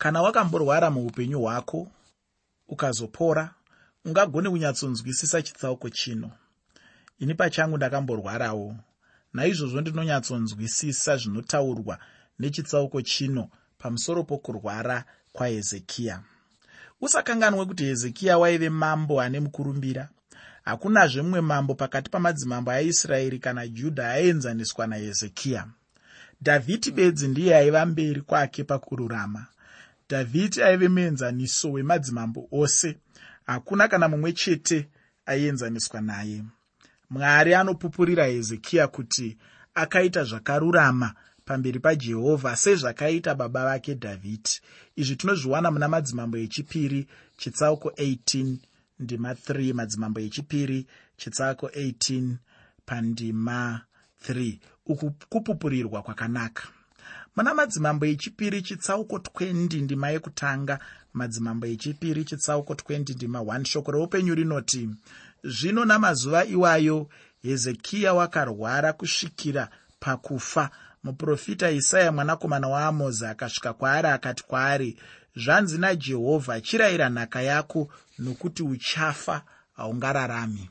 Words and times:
kana 0.00 0.22
wakamborwara 0.22 0.90
muupenyu 0.90 1.40
hwako 1.40 1.88
ukazopora 2.68 3.54
ungagone 4.04 4.50
kunyatsonzwisisa 4.50 5.42
chitsauko 5.42 5.90
chino. 5.90 6.30
Ini 7.18 7.34
pachangu 7.34 7.76
ndakamborwarawo. 7.76 8.76
Naizvozvo 9.32 9.80
ndinonyatsonzwisisa 9.80 11.16
zvinotaurwa 11.16 11.98
nechitsauko 12.38 13.02
chino 13.02 13.48
pamusoro 13.78 14.24
pokurwara 14.24 15.04
kwahezekiya. 15.32 16.22
Usakanganwe 17.00 17.66
kuti 17.66 17.84
hezekiya 17.84 18.38
waive 18.38 18.70
mambo 18.70 19.20
ane 19.20 19.40
mukurumbira. 19.40 20.08
Hakunazve 20.62 21.22
mumwe 21.22 21.40
mambo 21.40 21.74
pakati 21.74 22.10
pamadzimambo 22.10 22.70
aisraeri 22.70 23.38
kana 23.38 23.68
judha 23.68 24.08
aenzaniswa 24.10 24.86
nahezekiya. 24.86 25.66
Dhavhidi 26.42 26.90
bedzi 26.90 27.28
ndiye 27.28 27.56
aiva 27.56 27.86
mberi 27.86 28.20
kwake 28.20 28.64
pakururama 28.64 29.46
dhavhidi 30.10 30.62
aive 30.62 30.88
muenzaniso 30.88 31.72
wemadzimambo 31.72 32.48
ose. 32.52 32.98
Hakuna 33.46 33.88
kana 33.88 34.08
mumwe 34.08 34.32
chete 34.32 34.88
aienzaniswa 35.26 36.00
naye. 36.00 36.44
Mwari 37.10 37.54
anopupurira 37.54 38.26
hezekiya 38.26 38.88
kuti 38.88 39.38
akaita 39.74 40.24
zvakarurama 40.24 41.14
pamberi 41.44 41.80
pajehovha 41.80 42.56
sezvakaita 42.56 43.34
baba 43.34 43.64
vake 43.64 43.94
dhavhidi 43.94 44.50
izvi 44.96 45.16
tinozviwana 45.16 45.70
muna 45.70 45.88
madzimambo 45.88 46.36
echipiri 46.38 47.06
chitsauko 47.36 47.88
18 47.88 48.56
ndima 48.98 49.32
3 49.32 49.74
madzimambo 49.74 50.20
echipiri 50.20 50.86
chitsauko 51.16 51.66
18 51.66 52.34
pandima 52.86 53.80
3 54.28 54.58
uku 54.86 55.10
kupupurirwa 55.28 56.02
kwakanaka 56.02 56.68
muna 57.36 57.54
madzimambo 57.54 58.06
echipiri 58.06 58.62
chitsauko 58.62 59.16
20 59.16 59.82
ndima 59.82 60.10
yekutanga. 60.10 60.78
Madzimambo 61.12 61.66
echipiri 61.66 62.24
chitsauko 62.24 62.72
20 62.74 63.14
ndima. 63.14 63.38
1 63.38 63.64
shoko 63.64 63.90
reupenyu 63.92 64.34
rinoti 64.34 64.90
zvino 65.44 65.84
namazuva 65.84 66.44
iwayo 66.44 67.08
hezekiya 67.42 68.14
wakarwara 68.14 68.92
kusvikira 68.92 69.68
pakufa. 70.00 70.70
Muprofita 71.04 71.70
isaya 71.70 72.12
mwanakomana 72.12 72.68
waamozi 72.68 73.26
akasvika 73.26 73.72
kwaari 73.72 74.08
akati 74.08 74.44
kwaari 74.44 74.98
zvanzi 75.36 75.78
najehovha 75.78 76.60
chirayira 76.60 77.08
nhaka 77.08 77.42
yako 77.42 77.88
nokuti 78.18 78.62
uchafa 78.62 79.42
haungararami. 79.72 80.70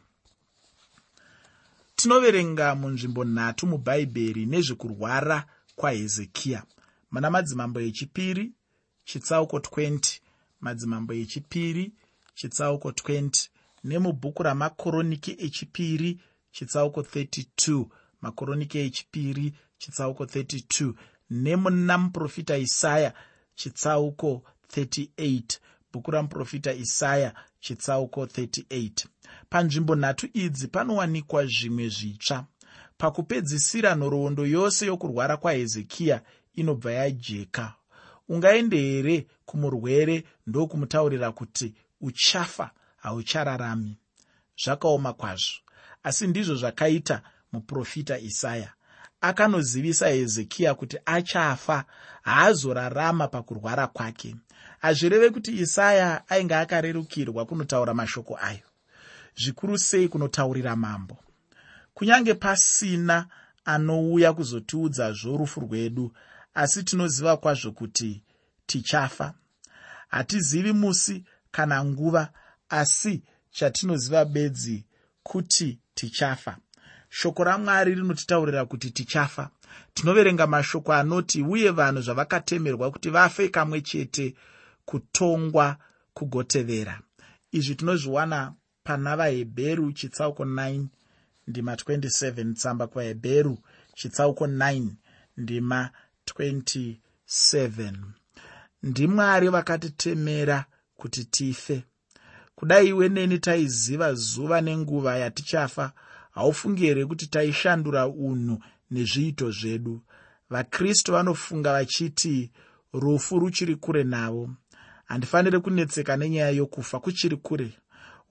Tinoverenga 1.96 2.76
munzvimbo 2.76 3.26
nhatu 3.26 3.68
mubhaibheri 3.68 4.46
nezvekurwara 4.46 5.46
kwahezekiya 5.80 6.64
muna 7.12 7.30
madzimambo 7.30 7.80
echipiri 7.90 8.52
chitsauko 9.06 9.58
20 9.58 10.20
madzimambo 10.60 11.14
echipiri 11.14 11.94
chitsauko 12.36 12.90
20 12.90 13.50
nemubhuku 13.84 14.44
ramakoroniki 14.44 15.32
echipiri 15.46 16.22
chitsauko 16.52 17.02
32 17.02 17.86
makoroniki 18.22 18.78
echipiri 18.78 19.54
chitsauko 19.78 20.24
32 20.24 20.94
nemuna 21.30 21.98
muprofita 21.98 22.58
isaya 22.58 23.14
chitsauko 23.56 24.44
38 24.78 25.60
bhuku 25.94 26.12
ramuprofita 26.12 26.74
isaya 26.74 27.34
chitsauko 27.60 28.26
38 28.26 29.06
panzvimbo 29.50 29.96
nhatu 29.96 30.28
idzi 30.34 30.68
panowanikwa 30.68 31.46
zvimwe 31.46 31.90
zvitsva 31.90 32.46
pakupedzisira 33.00 33.96
nhoroondo 33.96 34.46
yose 34.46 34.86
yokurwara 34.86 35.38
kwahezekiya 35.38 36.22
inobva 36.56 36.92
yajeka. 36.92 37.74
Ungaende 38.30 38.78
here 38.78 39.28
kumurwere 39.46 40.24
ndokumutaurira 40.48 41.32
kuti 41.32 41.74
uchafa 42.02 42.72
hauchararami? 42.98 43.98
Zvakaoma 44.64 45.14
kwazvo. 45.14 45.60
Asi 46.04 46.28
ndizvo 46.28 46.56
zvakaita 46.56 47.22
muprofita 47.52 48.20
isaya. 48.20 48.74
Akanozivisa 49.22 50.08
hezekiya 50.08 50.76
kuti 50.76 50.98
achafa 51.06 51.86
haazorarama 52.22 53.28
pakurwara 53.28 53.88
kwake. 53.88 54.36
Hazvireve 54.80 55.30
kuti 55.30 55.52
isaya 55.60 56.30
ainge 56.30 56.56
akarerukirwa 56.56 57.46
kunotaura 57.46 57.94
mashoko 57.94 58.38
ayo. 58.42 58.68
Zvikuru 59.36 59.78
sei 59.78 60.08
kunotaurira 60.08 60.76
mambo 60.76 61.18
kunyange 62.00 62.34
pasina 62.34 63.28
anouya 63.66 64.34
kuzotiudzazvo 64.34 65.38
rufu 65.38 65.60
rwedu 65.60 66.12
asi 66.54 66.84
tinoziva 66.84 67.38
kwazvo 67.38 67.72
kuti 67.72 68.24
tichafa. 68.66 69.34
Hatizivi 70.08 70.74
musi 70.74 71.24
kana 71.52 71.86
nguva 71.86 72.30
asi 72.70 73.24
chatinoziva 73.52 74.26
bedzi 74.26 74.86
kuti 75.24 75.80
tichafa. 75.94 76.58
Shoko 77.10 77.44
ramwari 77.44 77.96
rinotitaurira 77.96 78.66
kuti 78.66 78.92
tichafa. 78.92 79.50
Tinoverenga 79.94 80.48
mashoko 80.48 80.94
anoti 80.94 81.42
uye 81.42 81.70
vanhu 81.70 82.02
zvavakatemerwa 82.02 82.92
kuti 82.92 83.10
vafe 83.10 83.50
kamwe 83.50 83.82
chete 83.82 84.36
kutongwa 84.86 85.78
kugotevera. 86.14 87.02
Izvi 87.52 87.76
tinozviwana 87.76 88.54
pana 88.84 89.16
vahebheru 89.18 89.92
chitsauko 89.94 90.46
9 90.46 90.86
ndima 91.50 91.74
27 91.76 92.54
tsamba 92.54 92.88
kwahebheru 92.88 93.58
chitsauko 93.96 94.48
9 94.48 94.88
ndima 95.38 95.90
27 96.38 97.94
ndimwari 98.84 99.50
vakatitemera 99.50 100.66
kuti 100.96 101.26
tife. 101.26 101.84
Kudai 102.56 102.88
iwe 102.88 103.10
neni 103.10 103.40
taiziva 103.40 104.14
zuva 104.14 104.62
nenguva 104.62 105.18
yatichafa 105.18 105.92
haufungi 106.32 106.86
here 106.86 107.06
kuti 107.06 107.28
taishandura 107.28 108.08
unhu 108.08 108.64
nezviito 108.92 109.52
zvedu. 109.52 110.02
Vakristu 110.50 111.12
vanofunga 111.12 111.72
vachiti 111.74 112.52
rufu 112.94 113.40
ruchiri 113.40 113.76
kure 113.76 114.04
navo. 114.04 114.50
Handifaniri 115.06 115.60
kunetseka 115.60 116.18
nenyaya 116.18 116.50
yokufa 116.50 117.00
kuchiri 117.00 117.38
kure. 117.38 117.72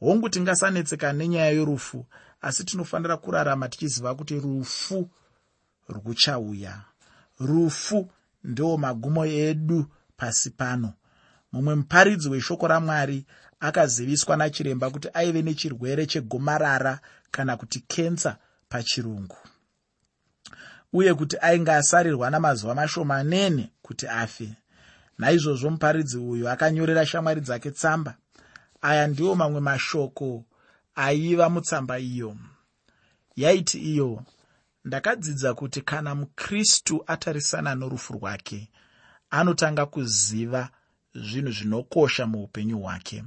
Hongu 0.00 0.28
tingasanetseka 0.28 1.12
nenyaya 1.12 1.50
yorufu 1.50 2.06
asi 2.40 2.64
tinofanira 2.64 3.16
kurarama 3.16 3.68
tichiziva 3.68 4.14
kuti 4.14 4.40
rufu 4.40 5.10
ruchauya 5.88 6.82
rufu 7.40 8.10
ndo 8.44 8.76
magumo 8.76 9.26
edu 9.26 9.86
pasi 10.16 10.50
pano. 10.50 10.92
Mumwe 11.52 11.74
muparidzi 11.74 12.28
weshoko 12.28 12.68
ramwari 12.68 13.26
akaziviswa 13.60 14.36
nachiremba 14.36 14.90
kuti 14.90 15.08
aive 15.14 15.42
nechirwere 15.42 16.06
chegomarara 16.06 17.00
kana 17.30 17.56
kuti 17.56 17.80
kensa 17.80 18.36
pachirungu. 18.68 19.36
Uye 20.92 21.14
kuti 21.14 21.36
ainge 21.40 21.72
asarirwa 21.72 22.30
namazuva 22.30 22.74
mashomanene 22.74 23.72
kuti 23.82 24.06
afe. 24.08 24.52
Naizvozvo 25.18 25.70
muparidzi 25.70 26.18
uyu 26.18 26.48
akanyorera 26.48 27.06
shamwari 27.06 27.40
dzake 27.40 27.70
tsamba. 27.70 28.16
Aya 28.80 29.06
ndiwo 29.06 29.34
mamwe 29.34 29.60
mashoko 29.60 30.44
aiva 31.06 31.46
mutsamba 31.50 31.98
iyo. 31.98 32.36
Yaiti 33.36 33.78
iyo 33.92 34.24
ndakadzidza 34.84 35.54
kuti 35.54 35.80
kana 35.82 36.14
mukristu 36.14 37.04
atarisana 37.06 37.74
norufu 37.74 38.12
rwake 38.12 38.70
anotanga 39.30 39.86
kuziva 39.86 40.70
zvinhu 41.14 41.52
zvinokosha 41.52 42.26
muupenyu 42.26 42.78
hwake. 42.82 43.24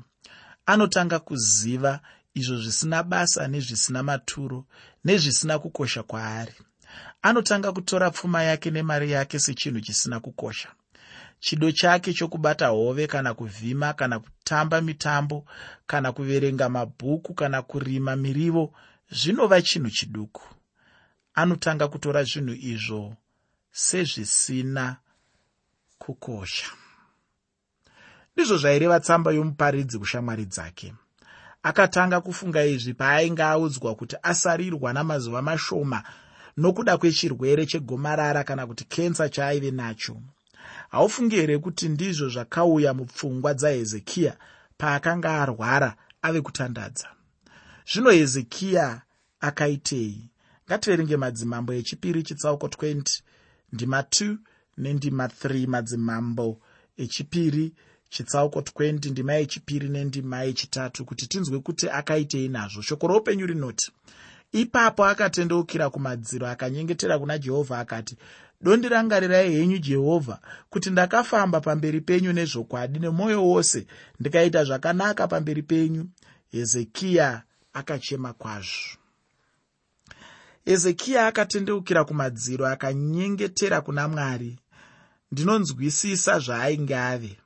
Anotanga 0.66 1.20
kuziva 1.20 2.00
izvo 2.34 2.56
zvisina 2.64 3.04
basa 3.04 3.48
nezvisina 3.48 4.04
maturo 4.04 4.66
nezvisina 5.06 5.60
kukosha 5.60 6.04
kwaari. 6.04 6.54
Anotanga 7.22 7.72
kutora 7.72 8.12
pfuma 8.12 8.44
yake 8.44 8.72
nemari 8.72 9.12
yake 9.12 9.40
sechinhu 9.40 9.82
chisina 9.82 10.20
kukosha 10.20 10.70
chido 11.42 11.72
chake 11.72 12.14
chokubata 12.14 12.68
hove 12.68 13.08
kana 13.08 13.34
kuvhima 13.34 13.94
kana 13.94 14.20
kutamba 14.20 14.82
mitambo 14.82 15.46
kana 15.88 16.12
kuverenga 16.12 16.70
mabhuku 16.70 17.34
kana 17.34 17.62
kurima 17.62 18.16
mirivo 18.16 18.74
zvinova 19.12 19.62
chinhu 19.62 19.90
chiduku. 19.90 20.44
Anotanga 21.34 21.88
kutora 21.88 22.24
zvinhu 22.24 22.54
izvo 22.54 23.16
sezvisina 23.72 24.98
kukosha. 25.98 26.68
Ndizvo 28.36 28.58
zvaireva 28.58 29.00
tsamba 29.00 29.32
yomuparidzi 29.32 30.00
kushamwari 30.00 30.46
dzake. 30.46 30.94
Akatanga 31.64 32.22
kufunga 32.22 32.66
izvi 32.66 32.94
paainge 32.94 33.44
audzwa 33.44 33.96
kuti 33.96 34.16
asarirwa 34.24 34.94
namazuva 34.94 35.42
mashoma 35.42 36.04
nokuda 36.58 36.98
kwechirwere 36.98 37.66
chegomarara 37.66 38.44
kana 38.44 38.68
kuti 38.68 38.84
kensa 38.86 39.30
chaaive 39.30 39.72
nacho 39.72 40.18
haufungi 40.90 41.36
here 41.36 41.58
kuti 41.58 41.90
ndizvo 41.90 42.30
zvakauya 42.30 42.94
mupfungwa 42.94 43.54
dzahezekiya 43.54 44.38
paakanga 44.78 45.42
arwara 45.42 45.96
ave 46.22 46.42
kutandadza? 46.42 47.08
Zvino 47.94 48.10
hezekiya 48.10 49.02
akaitei? 49.40 50.30
Ngativerenge 50.68 51.18
madzimambo 51.18 51.74
echipiri 51.74 52.24
chitsauko 52.24 52.68
20 52.68 53.22
ndima 53.74 54.02
2 54.02 54.38
nendima 54.78 55.26
3 55.28 55.68
madzimambo 55.68 56.60
echipiri 56.98 57.74
chitsauko 58.10 58.60
20 58.60 59.12
ndima 59.12 59.34
yechipiri 59.34 59.90
nendima 59.90 60.44
yechitatu 60.44 61.06
kuti 61.06 61.28
tinzwe 61.28 61.60
kuti 61.60 61.90
akaitei 61.90 62.48
nazvo. 62.48 62.82
Shoko 62.82 63.08
roupenyu 63.08 63.46
rinoti 63.46 63.92
ipapo 64.52 65.06
akatendeukira 65.06 65.90
kumadziro 65.90 66.48
akanyengetera 66.48 67.20
kuna 67.20 67.38
jehovha 67.38 67.80
akati 67.80 68.18
dondirangarirai 68.64 69.52
henyu 69.52 69.78
jehovha 69.78 70.40
kuti 70.70 70.90
ndakafamba 70.90 71.62
pamberi 71.62 72.02
penyu 72.02 72.34
nezvokwadi 72.34 73.00
nemwoyo 73.00 73.48
wose 73.48 73.88
ndikaita 74.20 74.64
zvakanaka 74.64 75.28
pamberi 75.28 75.64
penyu. 75.64 76.10
Hezekiya 76.52 77.44
akachema 77.74 78.34
kwazvo. 78.34 78.98
Hezekiya 80.66 81.28
akatendeukira 81.28 82.04
kumadziro 82.04 82.68
akanyengetera 82.68 83.82
kuna 83.82 84.08
mwari. 84.08 84.60
Ndinonzwisisa 85.32 86.40
zvaainge 86.40 86.98
ave. 86.98 87.38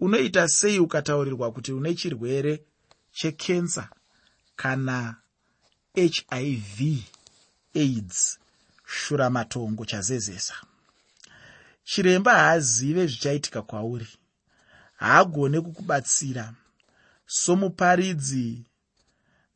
Unoita 0.00 0.48
sei 0.48 0.78
ukataurirwa 0.78 1.52
kuti 1.52 1.72
une 1.72 1.94
chirwere 1.94 2.62
chekensa 3.12 3.88
kana 4.56 5.16
hiv 5.94 7.02
aids 7.74 8.38
shuramatongo 8.86 9.84
chazezesa. 9.84 10.54
Chiremba 11.84 12.34
haazive 12.34 13.06
zvichaitika 13.06 13.62
kwauri. 13.62 14.08
Haagone 14.96 15.60
kukubatsira. 15.60 16.52
Somuparidzi 17.26 18.64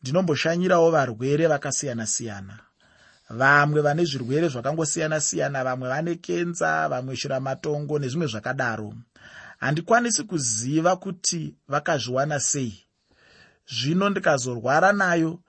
ndinomboshanyirawo 0.02 0.90
varwere 0.90 1.46
vakasiyana-siyana. 1.46 2.58
Vamwe 3.30 3.80
vane 3.80 4.04
zvirwere 4.04 4.48
zvakangosiyana-siyana 4.48 5.64
vamwe 5.64 5.88
vane 5.88 6.14
kenza 6.14 6.88
vamwe 6.88 7.16
shuramatongo 7.16 7.98
nezvimwe 7.98 8.26
zvakadaro. 8.26 8.94
Handikwanisi 9.58 10.24
kuziva 10.24 10.96
kuti 10.96 11.54
vakazviwana 11.68 12.40
sei. 12.40 12.84
Zvino 13.66 14.10
ndikazorwara 14.10 14.92
nayo 14.92 15.40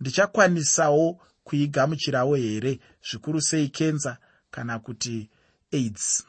ndichakwanisawo 0.00 1.20
kuigamuchirawo 1.44 2.34
here? 2.36 2.78
Zvikuru 3.10 3.40
sei 3.40 3.68
kenza 3.68 4.16
kana 4.50 4.78
kuti 4.78 5.28
aids? 5.72 6.24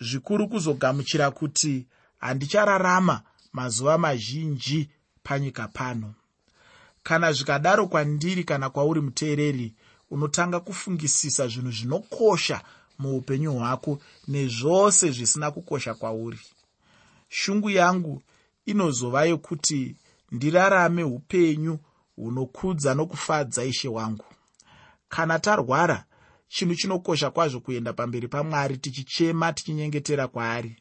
Zvikuru 0.00 0.48
kuzogamuchira 0.48 1.30
kuti 1.30 1.86
handichararama 2.18 3.22
mazuva 3.52 3.98
mazhinji 3.98 4.90
panyika 5.22 5.68
pano. 5.68 6.14
Kana 7.02 7.32
zvikadaro 7.32 7.86
kwandiri 7.86 8.44
kana 8.44 8.70
kwauri 8.70 9.00
muteereri 9.00 9.74
unotanga 10.10 10.60
kufungisisa 10.60 11.48
zvinhu 11.48 11.70
zvinokosha 11.70 12.60
muupenyu 12.98 13.52
hwako 13.52 13.98
nezvose 14.28 15.10
zvisina 15.10 15.50
kukosha 15.50 15.94
kwauri. 15.94 16.38
Shungu 17.28 17.70
yangu 17.70 18.22
inozova 18.66 19.24
yokuti 19.24 19.96
ndirarame 20.32 21.04
upenyu 21.04 21.78
hunokudza 22.16 22.94
nokufadza 22.94 23.64
ishe 23.64 23.88
wangu 23.88 24.24
kana 25.16 25.38
tarwara 25.38 26.04
chinhu 26.48 26.74
chinokosha 26.74 27.30
kwazvo 27.30 27.60
kuenda 27.60 27.92
pamberi 27.92 28.28
pamwari 28.28 28.76
tichichema 28.78 29.52
tichinyengetera 29.52 30.28
kwaari. 30.28 30.76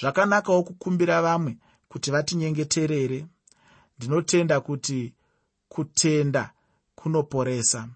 Zvakanakawo 0.00 0.62
kukumbira 0.62 1.22
vamwe 1.22 1.56
kuti 1.88 2.10
vatinyengeterere. 2.10 3.26
Ndinotenda 3.98 4.60
kuti 4.60 5.14
kutenda 5.68 6.50
kunoporesa. 6.94 7.88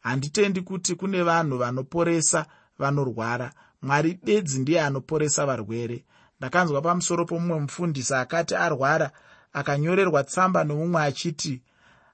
Handitendi 0.00 0.60
kuti 0.62 0.94
kune 0.94 1.22
vanhu 1.22 1.58
vanoporesa 1.58 2.46
vanorwara. 2.78 3.52
Mwari 3.82 4.18
bedzi 4.24 4.60
ndiye 4.60 4.80
anoporesa 4.80 5.46
varwere. 5.46 6.04
Ndakanzwa 6.38 6.82
pamusoro 6.82 7.24
pomumwe 7.24 7.60
mufundisi 7.60 8.14
akati 8.14 8.54
arwara 8.54 9.10
akanyorerwa 9.52 10.24
tsamba 10.24 10.64
nomumwe 10.64 11.02
achiti 11.02 11.62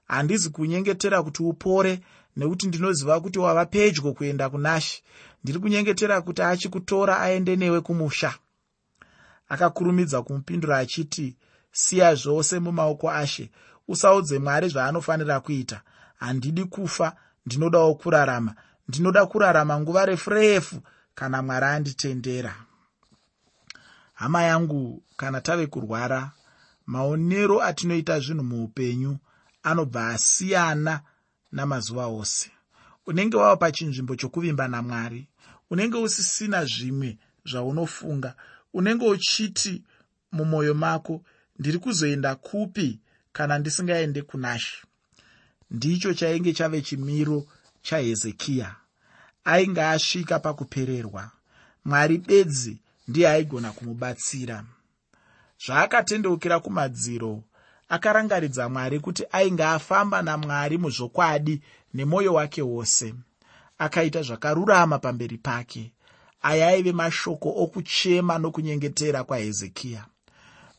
handizi 0.07 0.49
kunyengetera 0.49 1.23
kuti 1.23 1.43
upore 1.43 1.99
nekuti 2.37 2.67
ndinoziva 2.67 3.19
kuti 3.19 3.39
wava 3.39 3.65
pedyo 3.65 4.13
kuenda 4.13 4.49
kunashi 4.49 5.03
ndiri 5.43 5.59
kunyengetera 5.59 6.21
kuti 6.21 6.41
achikutora 6.41 7.19
aende 7.19 7.55
newe 7.55 7.81
kumusha. 7.81 8.33
Akakurumidza 9.49 10.21
kumupindura 10.21 10.77
achiti 10.77 11.37
siya 11.71 12.15
zvose 12.15 12.59
mumaoko 12.59 13.11
ashe 13.11 13.51
usaudze 13.87 14.39
mwari 14.39 14.69
zvaanofanira 14.69 15.39
kuita. 15.39 15.81
Handidi 16.15 16.63
kufa 16.65 17.15
ndinodawo 17.45 17.95
kurarama. 17.95 18.55
Ndinoda 18.87 19.25
kurarama 19.25 19.79
nguva 19.79 20.05
refu 20.05 20.29
refu 20.29 20.81
kana 21.15 21.41
mwari 21.41 21.65
anditendera. 21.65 22.55
Hama 24.13 24.43
yangu 24.43 25.03
kana 25.17 25.41
tave 25.41 25.67
kurwara 25.67 26.31
maonero 26.85 27.63
atinoita 27.63 28.19
zvinhu 28.19 28.43
muupenyu 28.43 29.17
anobva 29.63 30.07
asiyana 30.09 31.01
namazuva 31.51 32.07
ose. 32.07 32.51
Unenge 33.05 33.37
wava 33.37 33.57
pachinzvimbo 33.57 34.15
chokuvimba 34.15 34.67
namwari 34.67 35.27
unenge 35.69 35.97
usisina 35.97 36.65
zvimwe 36.65 37.17
zvaunofunga 37.45 38.35
unenge 38.73 39.05
uchiti 39.05 39.83
mumwoyo 40.31 40.73
mako 40.73 41.23
ndiri 41.59 41.77
kuzoenda 41.79 42.35
kupi 42.35 42.99
kana 43.31 43.57
ndisingaende 43.59 44.21
kunashi 44.21 44.83
ndicho 45.71 46.13
chainge 46.13 46.53
chave 46.53 46.81
chimiro 46.81 47.45
chahezekiya 47.81 48.75
ainge 49.43 49.81
asvika 49.83 50.39
pakupererwa 50.39 51.31
mwari 51.85 52.17
bedzi 52.17 52.77
ndiye 53.07 53.29
aigona 53.29 53.71
kumubatsira. 53.71 54.65
Zvaakatendeukira 55.65 56.59
kumadziro 56.59 57.43
akarangaridza 57.89 58.69
mwari 58.69 58.99
kuti 58.99 59.25
ainge 59.31 59.63
afamba 59.63 60.21
namwari 60.21 60.77
muzvokwadi 60.77 61.61
nemwoyo 61.93 62.33
wake 62.33 62.61
wose. 62.61 63.15
Akaita 63.77 64.21
zvakarurama 64.21 64.99
pamberi 64.99 65.37
pake. 65.37 65.91
Aya 66.41 66.67
aive 66.67 66.91
mashoko 66.91 67.49
okuchema 67.63 68.37
nokunyengetera 68.37 69.23
kwahezekiya. 69.23 70.05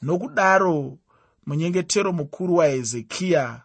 Nokudaro 0.02 0.98
munyengetero 1.46 2.12
mukuru 2.12 2.54
wahezekiya 2.56 3.62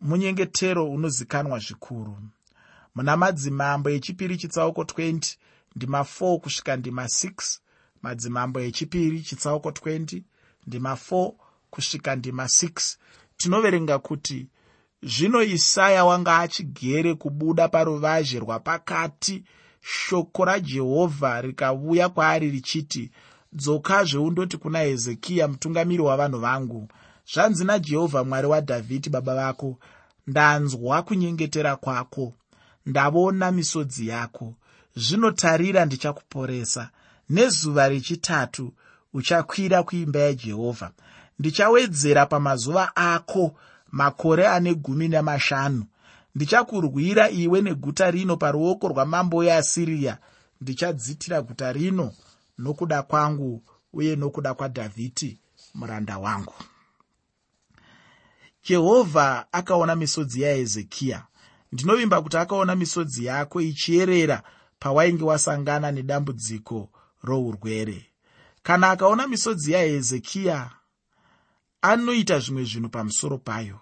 munyengetero 0.00 0.90
unozikanwa 0.90 1.58
zvikuru. 1.58 2.16
Muna 2.94 3.16
madzimambo 3.16 3.90
echipiri 3.90 4.36
chitsauko 4.36 4.82
20 4.82 5.36
ndima 5.76 6.00
4 6.00 6.38
kusvika 6.38 6.76
ndima 6.76 7.04
6 7.04 7.58
madzimambo 8.02 8.60
echipiri 8.60 9.20
chitsauko 9.20 9.70
20 9.70 10.22
ndima 10.66 10.92
4 10.92 11.32
kusvika 11.72 12.16
ndima 12.16 12.44
6 12.44 12.96
tinoverenga 13.36 13.98
kuti 13.98 14.38
zvino 15.02 15.42
isaya 15.42 16.04
wanga 16.04 16.38
achigere 16.38 17.14
kubuda 17.14 17.68
paruvazhe 17.68 18.38
rwapakati. 18.38 19.44
Shoko 19.84 20.44
rajehovha 20.44 21.40
rikauya 21.40 22.08
kwaari 22.08 22.50
richiti 22.50 23.10
dzokazve 23.52 24.18
undoti 24.18 24.56
kuna 24.56 24.78
hezekiya 24.78 25.48
mutungamiri 25.48 26.02
wavanhu 26.02 26.38
vangu 26.38 26.88
zvanzi 27.32 27.64
najehovha 27.64 28.24
mwari 28.24 28.46
wadhavhidhi 28.46 29.10
baba 29.10 29.34
vako 29.34 29.78
ndanzwa 30.26 31.02
kunyengetera 31.02 31.76
kwako 31.76 32.32
ndavona 32.86 33.52
misodzi 33.52 34.08
yako. 34.08 34.54
Zvinotarira 34.96 35.84
ndichakuporesa. 35.84 36.90
Nezuva 37.30 37.88
rechitatu 37.88 38.72
uchakwira 39.14 39.82
kuimba 39.82 40.18
yajehovha 40.20 40.90
ndichawedzera 41.46 42.26
pamazuva 42.26 42.96
ako 42.96 43.54
makore 43.90 44.48
ane 44.48 44.74
gumi 44.74 45.08
namashanu. 45.08 45.84
Ndichakurwira 46.34 47.30
iwe 47.30 47.60
neguta 47.60 48.10
rino 48.10 48.36
paruoko 48.36 48.88
rwamambo 48.88 49.36
weasiriya 49.36 50.18
ndichadzitira 50.60 51.42
guta 51.42 51.72
rino 51.72 52.12
nokuda 52.58 53.02
kwangu 53.02 53.62
uye 53.92 54.16
nokuda 54.16 54.54
kwadhavhidhi 54.54 55.38
muranda 55.74 56.18
wangu. 56.18 56.54
Jehovha 58.68 59.46
akaona 59.52 59.96
misodzi 59.96 60.42
yahezekiya 60.42 61.22
ndinovimba 61.72 62.22
kuti 62.22 62.36
akaona 62.36 62.74
misodzi 62.76 63.24
yako 63.24 63.60
ichierera 63.60 64.42
pawainge 64.78 65.24
wasangana 65.24 65.92
nedambudziko 65.92 66.88
rourwere. 67.22 68.06
Kana 68.62 68.90
akaona 68.90 69.26
misodzi 69.26 69.72
yahezekiya 69.72 70.70
anoita 71.82 72.38
zvimwe 72.38 72.64
zvinhu 72.64 72.88
pamusoro 72.88 73.38
payo. 73.38 73.78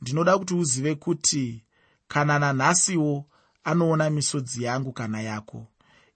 Ndinoda 0.00 0.38
kuti 0.38 0.54
uzive 0.54 0.94
kuti 0.94 1.64
kana 2.08 2.38
nanhasiwo 2.38 3.24
anoona 3.64 4.10
misodzi 4.10 4.64
yangu 4.64 4.92
kana 4.92 5.20
yako 5.20 5.66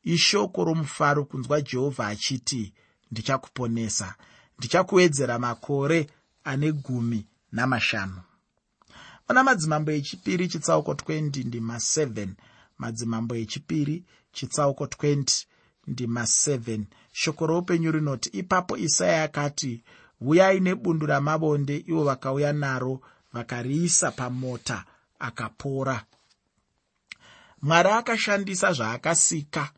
ishoko 0.05 0.65
romufaro 0.65 1.25
kunzwa 1.25 1.61
jehovha 1.61 2.07
achiti 2.07 2.73
ndichakuponesa. 3.11 4.15
Ndichakuwedzera 4.59 5.39
makore 5.39 6.07
ane 6.45 6.73
gumi 6.73 7.27
namashanu. 7.53 8.21
Muna 9.29 9.45
madzimambo 9.45 9.91
echipiri 9.91 10.49
chitsauko 10.49 10.93
20 10.93 11.47
ndima 11.47 11.77
7 11.77 12.29
madzimambo 12.79 13.35
echipiri 13.35 14.05
chitsauko 14.33 14.85
20 14.85 15.45
ndima 15.87 16.23
7 16.23 16.85
shoko 17.13 17.47
roupenyu 17.47 17.93
rinoti 17.93 18.29
ipapo 18.29 18.77
isaya 18.77 19.23
akati 19.23 19.83
uyai 20.21 20.61
nebundu 20.61 21.07
ramavonde 21.07 21.77
ivo 21.89 22.05
vakauya 22.05 22.53
naro 22.53 23.01
vakariisa 23.33 24.11
pamota 24.11 24.85
akapora. 25.19 26.05
Mwari 27.63 27.91
akashandisa 27.91 28.73
zvaakasika 28.73 29.71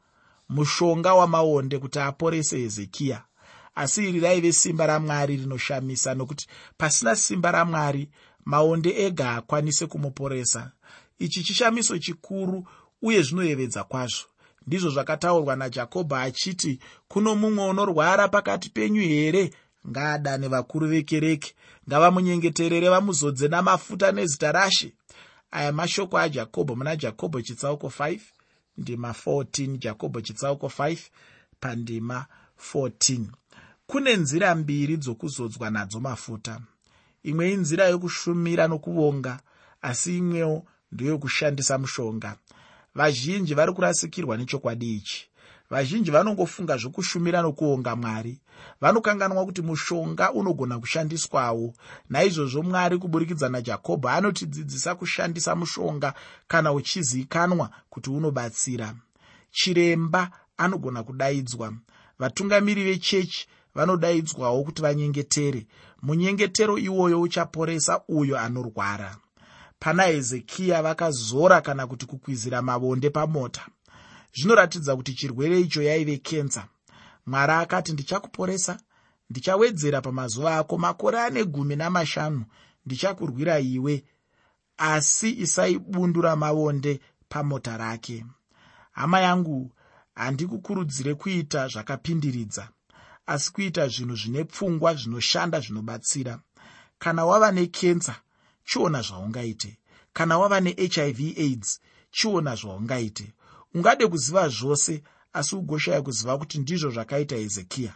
mushonga 0.49 1.15
wamaonde 1.15 1.79
kuti 1.79 1.99
aporese 1.99 2.59
hezekiya 2.59 3.25
asi 3.75 4.09
iri 4.09 4.21
raive 4.21 4.53
simba 4.53 4.87
ramwari 4.87 5.37
rinoshamisa 5.37 6.15
nokuti 6.15 6.47
pasina 6.77 7.17
simba 7.17 7.51
ramwari 7.51 8.09
maonde 8.45 8.91
ega 9.07 9.31
akwanise 9.31 9.87
kumuporesa. 9.87 10.71
Ichi 11.19 11.43
chishamiso 11.43 11.99
chikuru 11.99 12.69
uye 13.03 13.23
zvinoyevedza 13.23 13.85
kwazvo. 13.85 14.27
Ndizvo 14.67 14.91
zvakataurwa 14.91 15.57
najakobho 15.57 16.17
achiti 16.17 16.79
kuno 17.09 17.35
mumwe 17.35 17.69
unorwara 17.69 18.29
pakati 18.29 18.71
penyu 18.71 19.01
here 19.01 19.51
ngaadane 19.89 20.49
vakuru 20.49 20.87
vekereke. 20.89 21.55
Ngavamunyengeterere 21.89 22.89
vamuzodze 22.89 23.49
namafuta 23.49 24.13
nezita 24.13 24.53
rashe. 24.53 24.93
Aya 25.51 25.73
mashoko 25.73 26.19
ajakobho 26.19 26.77
muna 26.77 26.97
jakobho 26.97 27.43
chitsauko 27.43 27.87
5 27.87 28.21
ndima 28.79 29.11
14 29.27 29.79
jakobho 29.79 30.21
chitsauko 30.21 30.67
5 30.67 30.99
pandima 31.61 32.27
14 32.75 33.21
kune 33.87 34.17
nzira 34.17 34.55
mbiri 34.55 34.97
dzokuzodzwa 34.97 35.71
nadzo 35.71 36.01
mafuta. 36.01 36.61
Imwe 37.23 37.53
inzira 37.53 37.85
yokushumira 37.89 38.69
nokuvonga 38.69 39.41
asi 39.83 40.19
imwewo 40.19 40.67
ndeyokushandisa 40.93 41.79
mushonga. 41.79 42.37
Vazhinji 42.95 43.55
vari 43.55 43.73
kurasikirwa 43.73 44.37
nechokwadi 44.37 44.95
ichi 44.95 45.32
vazhinji 45.73 46.11
vanongofunga 46.11 46.77
zvokushumira 46.77 47.43
nokuonga 47.43 47.97
mwari. 47.97 48.41
Vanokanganwa 48.81 49.45
kuti 49.45 49.63
mushonga 49.63 50.33
unogona 50.33 50.79
kushandiswawo. 50.79 51.75
Naizvozvo 52.11 52.63
mwari 52.63 52.99
kuburikidza 52.99 53.49
najakobho 53.49 54.09
anotidzidzisa 54.09 54.95
kushandisa 54.95 55.55
mushonga 55.57 56.15
kana 56.49 56.73
uchizivikanwa 56.73 57.71
kuti 57.91 58.11
unobatsira. 58.11 58.95
Chiremba 59.51 60.31
anogona 60.57 61.03
kudaidzwa. 61.03 61.73
Vatungamiri 62.19 62.85
vechechi 62.85 63.49
vanodaidzwawo 63.75 64.65
kuti 64.65 64.83
vanyengetere. 64.83 65.67
Munyengetero 66.03 66.79
iwoyo 66.79 67.21
uchaporesa 67.21 68.01
uyo 68.09 68.39
anorwara. 68.39 69.17
Pana 69.79 70.03
hezekiya 70.03 70.83
vakazora 70.83 71.61
kana 71.61 71.87
kuti 71.87 72.07
kukwizira 72.07 72.63
mavonde 72.63 73.11
pamota 73.11 73.67
zvinoratidza 74.35 74.97
kuti 74.97 75.15
chirwere 75.15 75.61
icho 75.61 75.83
yaive 75.83 76.17
kenza 76.19 76.69
mwari 77.27 77.53
akati 77.53 77.93
ndichakuporesa 77.93 78.81
ndichawedzera 79.31 80.01
pamazuva 80.01 80.59
ako 80.59 80.79
makore 80.79 81.19
ane 81.21 81.45
gumi 81.45 81.77
namashanu 81.77 82.45
ndichakurwira 82.87 83.61
iwe. 83.61 84.05
Asi 84.77 85.31
isai 85.45 85.79
bundu 85.79 86.21
ramavonde 86.21 87.01
pamota 87.29 87.77
rake. 87.77 88.27
Hama 88.93 89.21
yangu 89.21 89.73
handikukurudzire 90.15 91.15
kuita 91.15 91.69
zvakapindiridza 91.69 92.69
asi 93.27 93.53
kuita 93.53 93.89
zvinhu 93.89 94.17
zvine 94.17 94.45
pfungwa 94.45 94.95
zvinoshanda 94.95 95.61
zvinobatsira. 95.61 96.41
Kana 96.99 97.25
wava 97.25 97.51
nekensa 97.53 98.15
chiona 98.65 99.03
zvaungaite. 99.03 99.79
Kana 100.13 100.39
wava 100.39 100.61
nehiv 100.61 101.21
aids 101.39 101.81
chiona 102.11 102.55
zvaungaite 102.55 103.33
ungade 103.75 104.07
kuziva 104.07 104.49
zvose 104.49 105.03
asi 105.33 105.57
ugoshaya 105.57 106.03
kuziva 106.03 106.39
kuti 106.39 106.59
ndizvo 106.59 106.91
zvakaita 106.91 107.37
hezekiya. 107.37 107.95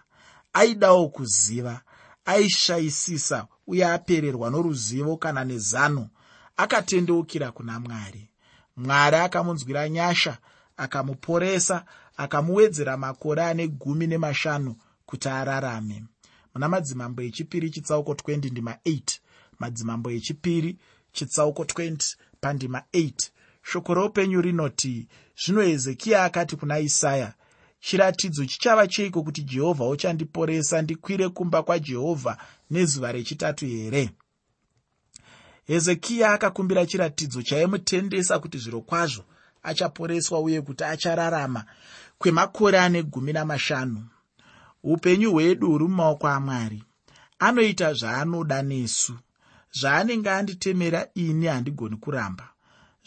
Aidawo 0.52 1.08
kuziva 1.08 1.80
aishayisisa 2.24 3.46
uye 3.66 3.86
apererwa 3.86 4.50
noruzivo 4.50 5.16
kana 5.16 5.44
nezano 5.44 6.08
akatendeukira 6.56 7.52
kuna 7.52 7.80
mwari. 7.80 8.30
Mwari 8.76 9.16
akamunzwira 9.16 9.88
nyasha 9.88 10.38
akamuporesa 10.76 11.84
akamuwedzera 12.16 12.96
makore 12.96 13.42
ane 13.44 13.68
gumi 13.68 14.06
nemashanu 14.06 14.76
kuti 15.06 15.28
ararame. 15.28 16.04
Muna 16.54 16.68
madzimambo 16.68 17.22
echipiri 17.22 17.70
chitsauko 17.70 18.12
20 18.12 18.50
ndima 18.50 18.72
8 18.84 19.18
madzimambo 19.58 20.10
echipiri 20.10 20.78
chitsauko 21.12 21.62
20 21.62 22.16
pandima 22.40 22.82
8 22.92 23.30
shoko 23.72 23.94
roupenyu 23.94 24.40
rinoti 24.40 25.08
zvino 25.44 25.62
hezekiya 25.62 26.24
akati 26.24 26.56
kuna 26.56 26.78
isaya 26.78 27.34
chiratidzo 27.80 28.44
chichava 28.46 28.86
cheiko 28.86 29.22
kuti 29.22 29.42
jehovha 29.42 29.88
uchandiporesa 29.88 30.82
ndikwire 30.82 31.28
kumba 31.28 31.62
kwajehovha 31.62 32.38
nezuva 32.70 33.12
rechitatu 33.12 33.66
here 33.66 34.10
hezekiya 35.66 36.32
akakumbira 36.32 36.86
chiratidzo 36.86 37.42
chaimutendesa 37.42 38.38
kuti 38.38 38.58
zviro 38.58 38.80
kwazvo 38.80 39.24
achaporeswa 39.62 40.40
uye 40.40 40.60
kuti 40.62 40.84
achararama 40.84 41.64
kwemakore 42.18 42.78
ane 42.80 43.02
gumi 43.02 43.32
namashanu. 43.32 44.06
Upenyu 44.82 45.32
hwedu 45.32 45.70
huri 45.70 45.84
mumaoko 45.84 46.28
amwari. 46.28 46.84
Anoita 47.38 47.94
zvaanoda 47.94 48.62
nesu. 48.62 49.18
Zvaanenge 49.72 50.30
anditemera 50.30 51.08
ini 51.14 51.46
handigoni 51.46 51.96
kuramba 51.96 52.48